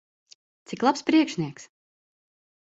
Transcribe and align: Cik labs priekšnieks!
Cik 0.71 0.81
labs 0.87 1.05
priekšnieks! 1.09 1.69